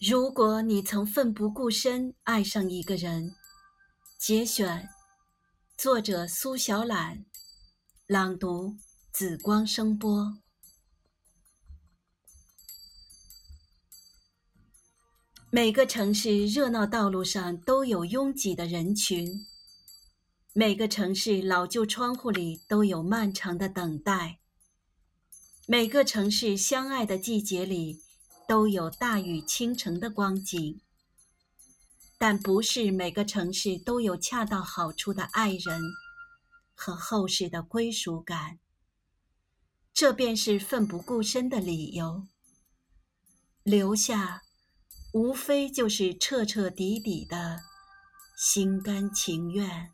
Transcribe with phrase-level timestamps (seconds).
[0.00, 3.34] 如果你曾奋不顾身爱上一个人，
[4.18, 4.88] 节选，
[5.76, 7.26] 作者苏小懒，
[8.06, 8.76] 朗读
[9.12, 10.38] 紫光声波。
[15.50, 19.44] 每个城市热闹道路上都有拥挤的人群，
[20.54, 24.40] 每个城市老旧窗户里都有漫长的等待，
[25.66, 28.00] 每个城市相爱的季节里。
[28.50, 30.80] 都有大雨倾城的光景，
[32.18, 35.80] 但不是每个城市都有恰到好处的爱人
[36.74, 38.58] 和厚实的归属感。
[39.94, 42.26] 这便是奋不顾身的理由。
[43.62, 44.42] 留下，
[45.12, 47.60] 无非就是彻彻底底的
[48.36, 49.92] 心甘情愿。